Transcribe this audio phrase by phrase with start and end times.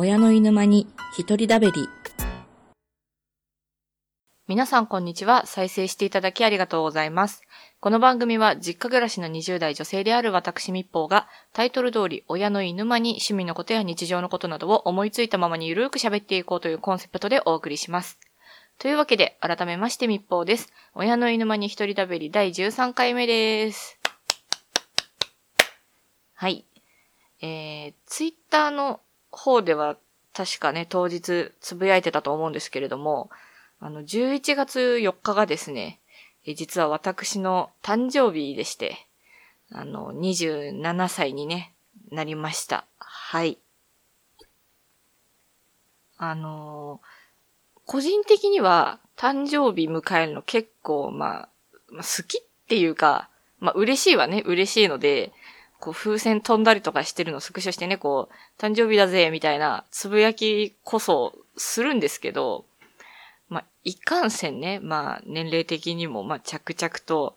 [0.00, 0.86] 親の犬間に
[1.18, 1.88] 一人だべり。
[4.46, 5.44] 皆さんこんにちは。
[5.44, 7.42] 再生していただきありがとうございます。
[7.80, 18.20] この番組は実家暮らしの20代女性である私密報がタイトル通り親の犬間に趣味のことや日常のことなどを思いついたままにゆるーく喋っていこうというコンセプトでお送りします。
[18.78, 20.72] というわけで改めまして密報です。
[20.94, 23.98] 親の犬間に一人だべり第13回目です。
[26.34, 26.66] はい。
[27.40, 29.00] えー、ツイッターの
[29.30, 29.96] 方では
[30.32, 33.30] 確かね、当日つぶやいてたと思うんですけれども、
[33.80, 36.00] あの、11月4日がですね、
[36.44, 39.06] 実は私の誕生日でして、
[39.70, 41.72] あの、27歳にね、
[42.10, 42.86] なりました。
[42.98, 43.58] はい。
[46.18, 47.00] あの
[47.86, 51.48] 個人的には誕生日迎えるの結構、まあ、
[51.90, 55.32] まあ、好きっていうか、まあ嬉しいはね、嬉しいので、
[55.80, 62.64] こう風船飛んだりとかしてるのをスクショしてね、こう、誕生日だぜ、みたいなつぶやきこそするんですけど、
[63.48, 67.36] まあ、いかんせんね、まあ、年齢的にも、まあ、着々と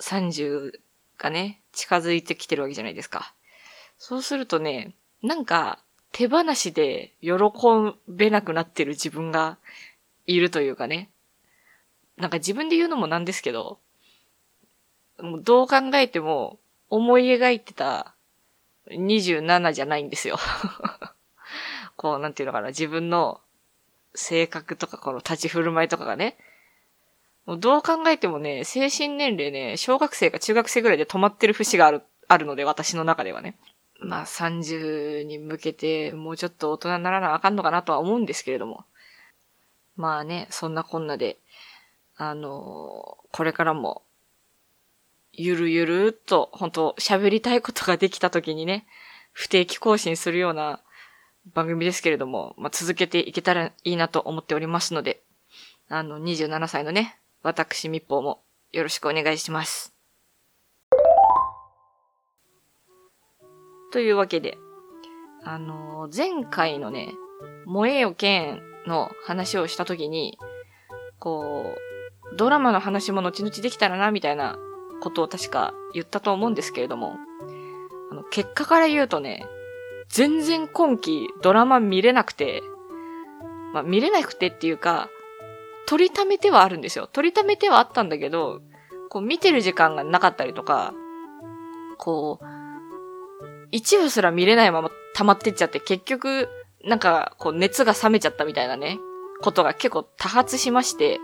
[0.00, 0.80] 30
[1.18, 3.34] がね、近づいてきてるわけじゃないですか。
[3.98, 5.78] そうするとね、なんか、
[6.12, 7.32] 手放しで喜
[8.08, 9.58] べなくなってる自分が
[10.26, 11.10] いるというかね。
[12.16, 13.78] なんか自分で言うのもなんですけど、
[15.18, 16.58] もうどう考えても
[16.90, 18.14] 思い描いてた
[18.90, 20.38] 27じゃないんですよ。
[21.96, 23.40] こう、なんていうのかな、自分の
[24.14, 26.36] 性格とかこの立ち振る舞いとかがね、
[27.46, 33.56] もうどう考えてもね、精神年齢ね、小学生か中学生ぐらいで止まってる節がある、あるので、私の中ではね。
[34.02, 38.84] まあ30に向けてもうちょっと大人にならなあかんのかなとは思うんですけれども。
[39.96, 41.38] まあね、そんなこんなで、
[42.16, 44.02] あのこれからも、
[45.32, 48.86] ゆるゆるっと、本当喋りたいことができた時にね、
[49.32, 50.82] 不定期更新するような
[51.54, 55.22] 番組ですけれども、まあ、続けていけたらいいなと思っておりますので、
[55.88, 58.42] あの、27歳のね、私密報も
[58.72, 59.94] よろしくお願いします。
[63.92, 64.56] というわけで、
[65.42, 67.08] あの前回のね、
[67.66, 70.38] 燃えよ剣の話をしたときに、
[71.18, 71.74] こ
[72.32, 74.58] う、ドラマの話も後々できたらな、みたいな
[75.00, 77.16] ことを確か言ったと思うんですけれども、
[78.10, 79.46] あの、結果から言うとね、
[80.08, 82.62] 全然今期ドラマ見れなくて、
[83.72, 85.08] まあ見れなくてっていうか、
[85.86, 87.08] 取りためてはあるんですよ。
[87.12, 88.60] 取りためてはあったんだけど、
[89.08, 90.94] こう見てる時間がなかったりとか、
[91.98, 92.44] こう、
[93.72, 96.48] 一話すら見れないまま溜まってっちゃって結局、
[96.84, 98.98] なんかこう熱が冷めちゃったみたいなね、
[99.42, 101.20] ことが結構多発しまして、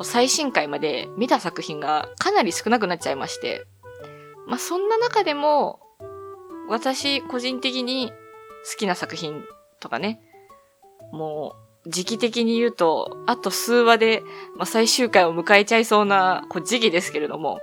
[0.00, 3.66] こう最新回まで見た作品がかなり少なくなっちゃいまして、
[4.46, 5.78] まあそんな中でも、
[6.70, 8.14] 私個人的に好
[8.78, 9.44] きな作品
[9.78, 10.18] とかね、
[11.12, 14.22] もう時期的に言うと、あと数話で、
[14.56, 17.60] まあ、最終回を迎えちゃいそうなこう時期ですけれども、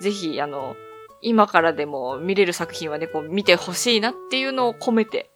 [0.00, 0.74] ぜひあの、
[1.22, 5.30] 今からでも見れる作品はね、こう見てほしいなっていうのを込めて、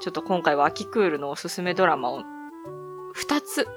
[0.00, 2.22] ちょっと今回は秋クールのおすすめドラマを
[3.14, 3.68] 2つ、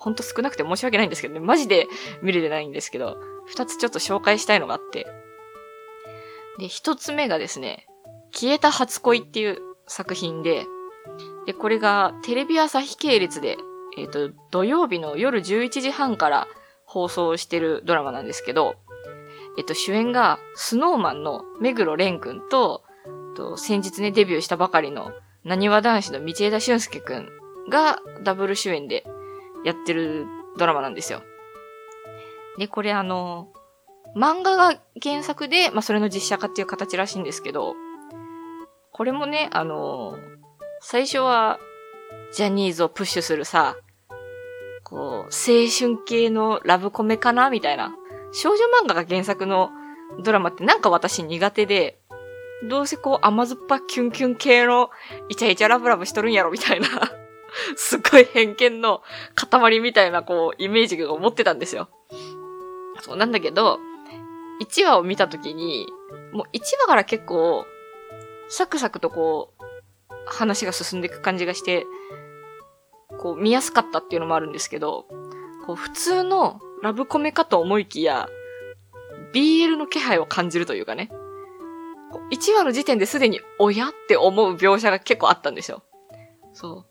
[0.00, 1.86] ほんと少なくて申し訳ないんですけどね、マジで
[2.22, 3.18] 見れてないんですけど、
[3.54, 5.06] 2つちょっと紹介したいのがあって、
[6.58, 7.86] で、一つ目がですね、
[8.32, 10.64] 消えた初恋っていう作品で、
[11.44, 13.58] で、これがテレビ朝日系列で、
[13.98, 16.48] えっ、と、土曜日の夜11時半から
[16.86, 18.76] 放送してるドラマなんですけど、
[19.58, 22.84] えっと、主演が、スノーマンの目黒蓮くんと、
[23.36, 25.12] と先日ね、デビューしたばかりの、
[25.44, 27.28] なにわ男子の道枝俊介くん
[27.68, 29.04] がダブル主演で
[29.64, 30.26] やってる
[30.58, 31.22] ドラマなんですよ。
[32.58, 33.48] で、これあの、
[34.16, 37.74] 漫画が原作で、まあ、それの実写化っていう形らしいんですけど、
[38.92, 40.18] これもね、あの、
[40.80, 41.58] 最初は、
[42.32, 43.76] ジャニーズをプッシュするさ、
[44.82, 47.94] こう、青春系のラブコメかなみたいな。
[48.32, 49.70] 少女漫画が原作の
[50.22, 51.98] ドラマってなんか私苦手で、
[52.68, 54.90] どうせこう甘酸っぱキュンキュン系の
[55.28, 56.88] イチャイチャラブラブしとるんやろみたいな、
[57.76, 59.02] すっごい偏見の
[59.34, 61.88] 塊みたいなこうイメージを持ってたんですよ。
[63.00, 63.78] そうなんだけど、
[64.60, 65.86] 1話を見たときに、
[66.32, 67.64] もう1話から結構、
[68.48, 69.62] サクサクとこう、
[70.26, 71.86] 話が進んでいく感じがして、
[73.18, 75.06] こう見やすかったっていうのもあるんですけど、
[75.66, 78.28] こう普通のラブコメかと思いきや、
[79.32, 81.10] BL の気配を感じるというかね。
[82.32, 85.82] 1話の時点ですでに親って思う描写が結構あったんですよ。
[86.52, 86.89] そう。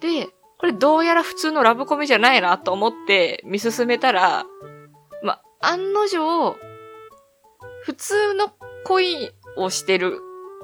[0.00, 0.28] で、
[0.58, 4.44] これどうやら普通のラブコメじゃないなと思って見進めたら、
[5.22, 6.56] ま、案の定、
[7.82, 8.52] 普通の
[8.84, 10.20] 恋をしてる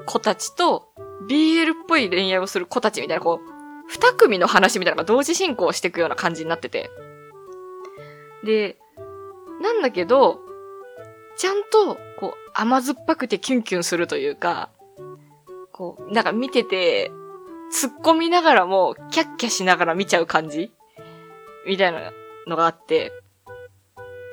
[0.06, 0.88] 子たちと
[1.28, 3.52] BL っぽい恋愛をする子たちみたいな、こう、
[3.88, 6.90] 二組の話みたいなのが同時進行していくような感じになってて。
[8.44, 8.78] で、
[9.60, 10.40] なんだけど、
[11.36, 14.70] ちゃんと、こう、甘酸っぱくてキュンキュンするというか、
[15.72, 17.10] こう、なんか見てて、
[17.72, 20.72] 突っ込みながらも、キャッキャしながら見ちゃう感じ？
[21.66, 22.12] みたいな
[22.46, 23.12] のがあって、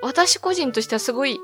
[0.01, 1.39] 私個人としてはすごい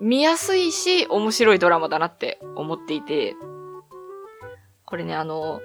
[0.00, 3.34] 見やすいし、面白いドラマだなって思っていて、
[4.84, 5.60] これね、あの、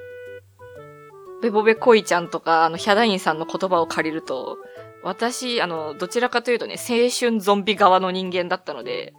[1.42, 4.58] ベボベコイちゃんとか、あの、ヒャダインさんの言葉を借りると、
[5.04, 9.14] 私、あの、どちらかというとね、青春ゾンビ側の人間だったので、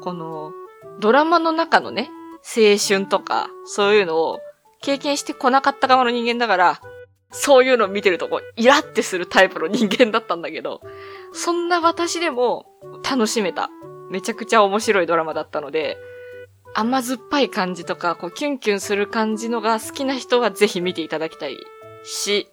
[0.00, 0.52] この、
[1.00, 2.10] ドラマの中のね、
[2.44, 4.38] 青春とか、そういうのを
[4.82, 6.80] 経験してこなかった側の人間だから、
[7.30, 10.82] そういうのを見てるとこう、イラってするタイプの人間だったんだけど、
[11.32, 12.66] そんな私でも
[13.08, 13.70] 楽しめた。
[14.10, 15.96] めちゃくちゃ面白いドラマだったので、
[16.74, 21.56] 甘酸っぱい感じとか、こう、キュンキュンする感じのが好きな人はぜひ見ていただきたい
[22.04, 22.48] し、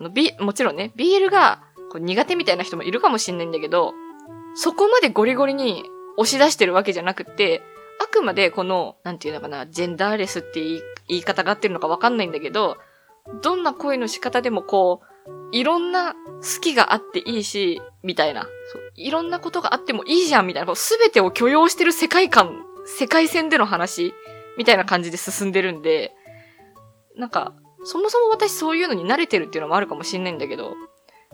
[0.00, 3.94] あの、B、もちろんね、BL がこう苦手みたいな人もいるかもしんないんだけど、
[4.54, 5.84] そこまでゴリゴリに
[6.16, 7.62] 押し出してるわけじゃなくて、
[8.02, 12.78] あくまでこの、なんていうのかな、ジェンダーレスって言い言い方が合ってるのかわかんないんだけど、
[13.42, 15.06] どんな恋の仕方でもこう、
[15.52, 18.42] いろんな好きがあっていいし、みたいな。
[18.72, 20.74] そういろんなことがあってもいいじゃん、みたいな。
[20.74, 24.14] すべてを許容してる世界観、世界線での話、
[24.56, 26.14] みたいな感じで進んでるんで、
[27.16, 27.54] なんか、
[27.84, 30.74] そもそも私そういうのに慣れてるっていうのもあるかもしんないんだけど、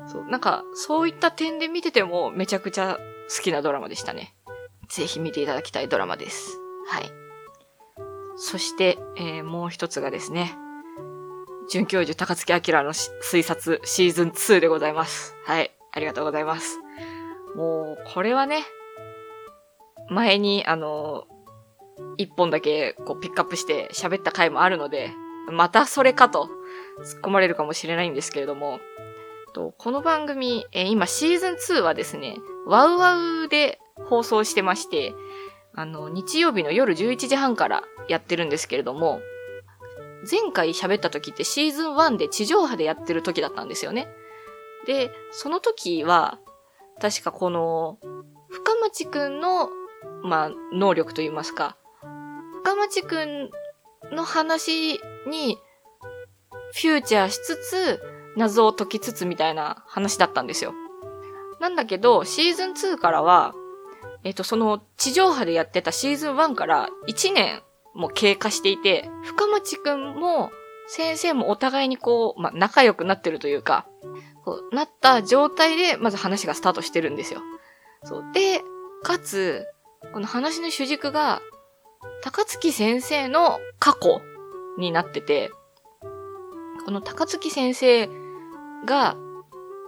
[0.07, 2.99] そう、なんか、そういった点で見ててもめちゃくちゃ
[3.35, 4.35] 好きなドラマでしたね。
[4.89, 6.59] ぜひ見ていただきたいドラマです。
[6.89, 7.11] はい。
[8.37, 10.55] そして、えー、もう一つがですね、
[11.71, 15.35] 准教授高月明の推察シーズン2でございます。
[15.45, 15.71] はい。
[15.93, 16.79] ありがとうございます。
[17.55, 18.65] もう、これはね、
[20.09, 21.25] 前に、あの、
[22.17, 25.13] 一本だけこうピックアップして喋った回もあるので、
[25.51, 26.49] またそれかと
[27.05, 28.81] 突っ込まれるかもしれないんですけれども、
[29.53, 32.37] とこの番組、えー、今シーズン2はですね、
[32.67, 35.15] ワウワウで放送してまして、
[35.75, 39.21] あの、日曜日の夜11時半からやってるんですけれども、
[40.31, 44.09] 前回喋った時ってシーズン1で地上波でやってる時だったんですよね。
[44.87, 46.39] で、その時は、
[47.01, 47.99] 確かこの、
[48.51, 49.69] 深町くんの、
[50.23, 51.77] まあ、能力といいますか、
[52.63, 53.51] 深町くん
[54.13, 55.59] の話に、
[56.75, 58.01] フューチャーしつつ、
[58.37, 60.73] 謎を解きつつみたいな話だったんですよ。
[61.61, 63.55] なんだけど、シーズン2からは、
[64.25, 67.63] えっ、と、その地上波でやってたシーズン1から1年
[67.95, 70.51] も経過していて、深町くんも
[70.87, 73.87] 先生もお互いにこう、まあ、仲良くなってるというか、
[74.45, 77.41] こうなった状態で、まず話がスタートしてるんですよ。
[78.05, 78.25] そう。
[78.33, 78.61] で、
[79.03, 79.67] かつ、
[80.13, 81.41] この話の主軸が、
[82.23, 84.21] 高月先生の過去
[84.79, 85.51] になってて、
[86.85, 88.09] この高月先生
[88.85, 89.17] が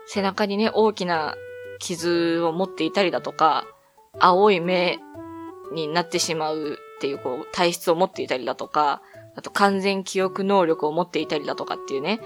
[0.06, 1.36] 背中にね、大きな
[1.81, 3.66] 傷を持っていたりだとか、
[4.20, 4.99] 青い目
[5.72, 9.02] になってしまうっていうこう体質を持っていたりだとか、
[9.37, 12.20] あと完全記憶能力を持っていたりだとかっていうね、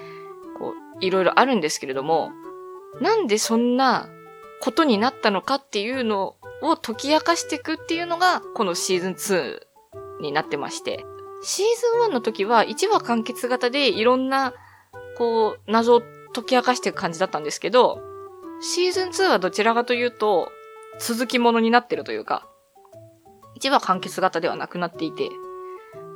[0.59, 2.31] こう、いろいろあるんですけれども、
[3.01, 4.09] なんでそんな
[4.61, 11.05] ことになったのかっていうのを解き明かしていくっていうのが、このシーズン2になってまして、
[11.43, 11.67] シー
[12.03, 14.53] ズン1の時は1話完結型でいろんな、
[15.17, 16.03] こう、謎を
[16.35, 18.01] 解き明かしていく感じだったんですけど、
[18.61, 20.51] シーズン2はどちらかというと、
[21.01, 22.47] 続きものになってるというか、
[23.61, 25.31] 1話完結型ではなくなっていて、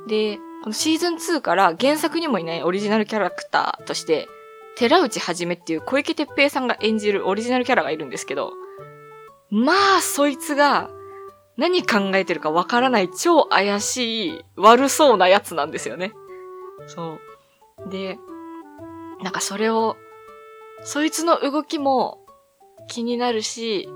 [0.07, 4.27] で、このシーズン2から原作にもいないオリジナルキャラクターとして、
[4.75, 8.53] 寺内はじめっていう小池徹平さんが演じるオリジナルキャラがいるんですけど、
[9.49, 10.89] まあ、そいつが
[11.57, 16.11] 何考えてるかわからない超怪しい悪そうなやつなんですよね。
[16.87, 17.19] そ
[17.85, 17.89] う。
[17.89, 18.17] で、
[19.21, 19.95] なんかそれを、
[20.83, 22.25] そいつの動きも
[22.87, 23.87] 気になるし、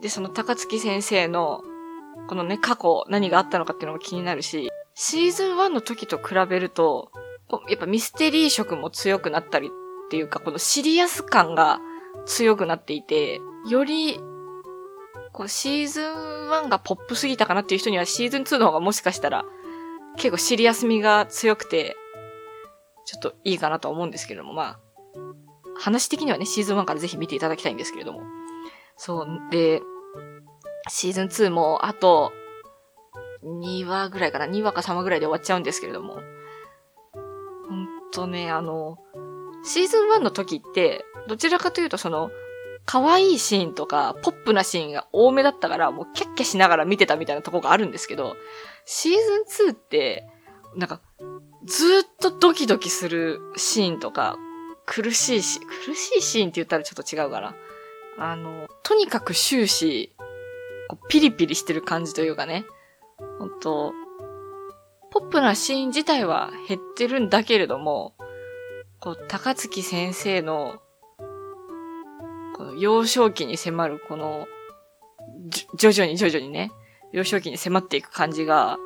[0.00, 1.62] で、その高月先生の
[2.28, 7.10] このね、過去何があったのかっていうのも気になるし、シーズン1の時と比べると、
[7.68, 9.70] やっぱミステリー色も強くなったりっ
[10.10, 11.80] ていうか、このシリアス感が
[12.26, 14.18] 強くなっていて、より、
[15.32, 16.04] こうシーズン
[16.50, 19.44] 1がポップすぎたかなっていう人にはシーズン2の方がもしかしたら
[20.16, 21.96] 結構シリアス味が強くて、
[23.04, 24.80] ちょっといいかなと思うんですけれども、まあ、
[25.76, 28.22] 話的にはね、シーズン1からぜひ見ていただきたいんですけれども。
[28.96, 29.80] そう、で、
[30.88, 32.32] シーズン2もあと
[33.44, 36.14] 2話ぐらいかな ?2 話か3話ぐらいで終わっちゃうんですけれども。
[37.14, 38.98] ほんとね、あの、
[39.64, 42.30] シーズン1の時って、どちらかというとその、
[42.86, 48.36] 可愛いシーンとか、ポップなシーンが多めだったから、もうキャッキャしながら見てたみたいなとこがあるんですけど、
[48.84, 49.12] シー
[49.52, 50.26] ズン2って、
[50.76, 51.00] なんか、
[51.64, 54.36] ずっとドキドキするシーンとか、
[54.86, 57.54] 苦しいし、苦しいシーンって言ったらちょっと違うかな。
[58.18, 60.14] あの、とにかく終始、
[61.08, 62.64] ピリピリしてる感じというかね、
[63.38, 63.92] 本当
[65.14, 68.14] ポップなシーン自体は減ってるんだけれども、
[68.98, 70.80] こう、高月先生の、
[72.56, 74.48] この幼少期に迫るこの、
[75.76, 76.72] 徐々に徐々にね、
[77.12, 78.76] 幼少期に迫っていく感じが、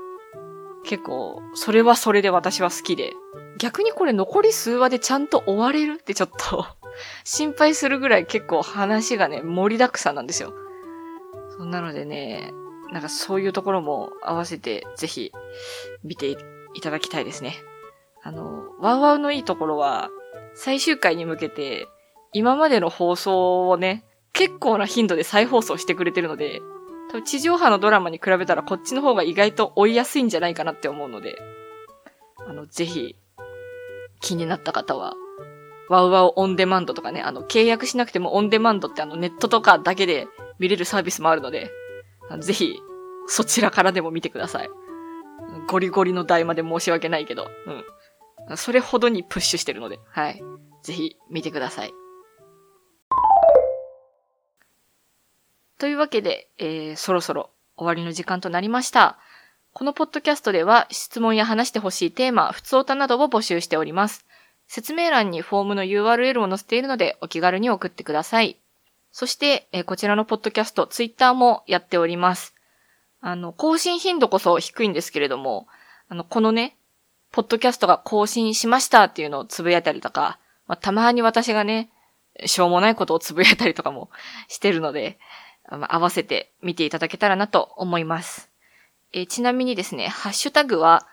[0.84, 3.14] 結構、それはそれで私は好きで、
[3.58, 6.66] 逆にこれ残り数話でちゃんと終われるってちょっと
[7.24, 10.52] 心配するぐらい結構話がね、盛りだくさんなんですよ。
[11.56, 12.52] そんなのでね、
[12.92, 15.32] なんかそういうところも合わせてぜひ
[16.04, 16.30] 見て
[16.74, 17.56] いただきたいですね。
[18.22, 20.10] あの、ワウワウのいいところは、
[20.54, 21.86] 最終回に向けて、
[22.32, 26.60] 今までの放送をね、結構な頻度で再放送してくれてるので、
[27.08, 31.36] 多分地上波のドラマに比べたらこっちの方が意外と追いやすいんじゃないかなって思うので、
[32.46, 33.16] あの、ぜひ、
[34.20, 35.14] 気になった方は、
[35.88, 40.26] ワウワウオンデマンドとかね、あの、契約しなくてもオンデマンドってあの、ネットとかだけで
[40.58, 41.70] 見れるサービスもあるので、
[42.40, 42.78] ぜひ、
[43.26, 44.70] そちらからでも見てください。
[45.66, 47.48] ゴリゴリの台まで申し訳ないけど、
[48.48, 48.56] うん。
[48.56, 50.42] それほどにプッシュしてるので、はい。
[50.82, 51.92] ぜひ、見てください。
[55.78, 59.18] というわけで、えー、そろそろ終わりの時間となりました。
[59.72, 64.26] このポッドキャストでは質問や話してほしいテーマ、普通歌などを募集しております。
[64.68, 68.58] 説明欄にフォームの URL を載せているのでお気軽に送ってください。
[69.10, 72.54] そして、えー、こちらのポッドキャスト、ツイッターもやっております。
[73.20, 75.66] あの、更新頻度こそ低いんですけれども、
[76.08, 76.76] あの、このね、
[77.32, 81.90] ポッドキャストが更新しましたっていうのをつぶやいたりとか、まあ、たまに私がね、
[82.46, 84.10] しょうもないことをつぶやいたりとかも
[84.48, 85.18] してるので、
[85.70, 88.50] まあ、合わせて見ていただけたらなと思います。
[89.12, 91.06] えー、ちなみにですね、ハッシュタグは、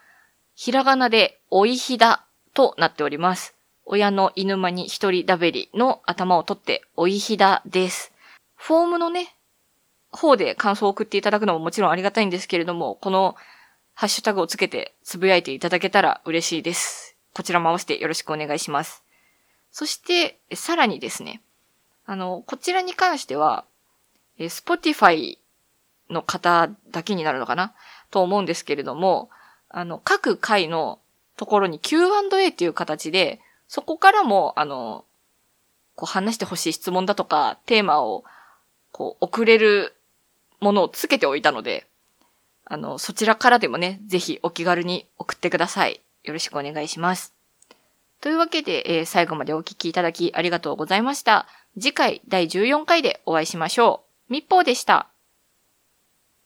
[0.54, 2.25] ひらがなで、おいひだ
[2.56, 3.54] となっております。
[3.86, 8.12] 親の犬間に一人ダベリの頭を取って、おいひだです。
[8.56, 9.36] フォームのね、
[10.10, 13.36] 方で感想を送っていただくのももちろんありがたいんですけれども、この
[13.94, 17.16] ハッシュタグをつけてつぶやいていただけたら嬉しいです。
[17.34, 19.04] こちらも合わせてよろしくお願いします。
[19.72, 21.42] そして、さらにですね、
[22.06, 23.66] あの、こちらに関しては、
[24.40, 25.38] Spotify
[26.10, 27.74] の方だけになるのかな？
[28.10, 29.30] と思うんですけれども、
[29.70, 31.00] あの、各回の
[31.38, 35.06] ところに Q&A っていう形で、そこからも、あの、
[35.96, 38.24] こう話してほしい質問だとか、テーマを、
[38.92, 39.96] こう、送れる
[40.60, 41.88] ものをつけておいたので、
[42.66, 46.02] あの、そちらからでもね、ぜひお気軽に送ってください。
[46.24, 47.34] よろしくお願いします。
[48.22, 51.48] というわけで、えー、最後までお聞きいただきありがとうございました。
[51.80, 54.34] 次回第14回でお会いしましょう。
[54.34, 55.10] みっぽうでした。